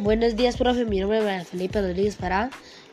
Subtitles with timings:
[0.00, 0.84] Buenos días, profe.
[0.84, 2.50] Mi nombre es Felipe Rodríguez Pará.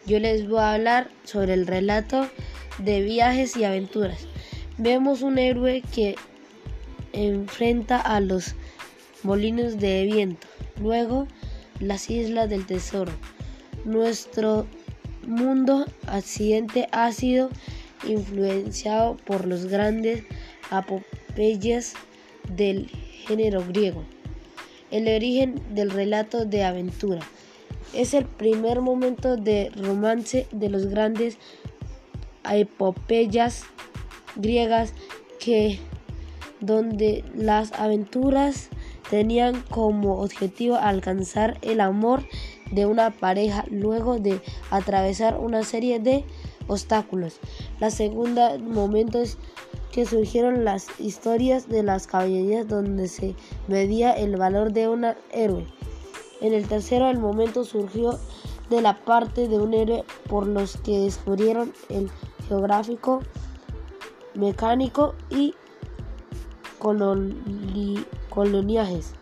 [0.07, 2.27] Yo les voy a hablar sobre el relato
[2.79, 4.27] de viajes y aventuras.
[4.79, 6.15] Vemos un héroe que
[7.13, 8.55] enfrenta a los
[9.21, 10.47] molinos de viento,
[10.81, 11.27] luego
[11.79, 13.11] las islas del tesoro.
[13.83, 14.65] Nuestro
[15.27, 17.51] mundo accidente ha sido
[18.07, 20.23] influenciado por los grandes
[20.71, 21.93] apopeyas
[22.49, 22.87] del
[23.27, 24.03] género griego.
[24.91, 27.21] El origen del relato de aventura
[27.93, 31.37] es el primer momento de romance de los grandes
[32.49, 33.63] epopeyas
[34.35, 34.93] griegas
[35.39, 35.79] que
[36.59, 38.69] donde las aventuras
[39.09, 42.23] tenían como objetivo alcanzar el amor
[42.71, 44.41] de una pareja luego de
[44.71, 46.25] atravesar una serie de
[46.67, 47.39] obstáculos.
[47.79, 49.37] La segunda momento es
[49.95, 53.33] que surgieron las historias de las caballerías donde se
[53.69, 55.65] medía el valor de un héroe.
[56.41, 58.19] En el tercero, el momento surgió
[58.69, 62.11] de la parte de un héroe por los que descubrieron el
[62.49, 63.21] geográfico,
[64.33, 65.55] mecánico y
[68.29, 69.13] coloniajes.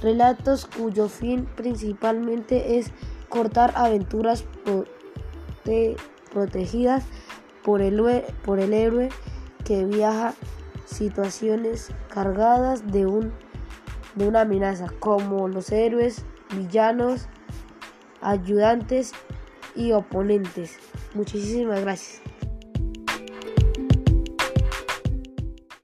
[0.00, 2.92] Relatos cuyo fin principalmente es
[3.28, 4.46] cortar aventuras
[6.32, 7.04] protegidas
[7.62, 9.10] por el héroe
[9.68, 10.32] que viaja
[10.86, 13.34] situaciones cargadas de, un,
[14.14, 16.24] de una amenaza, como los héroes,
[16.56, 17.28] villanos,
[18.22, 19.12] ayudantes
[19.76, 20.78] y oponentes.
[21.12, 22.22] Muchísimas gracias.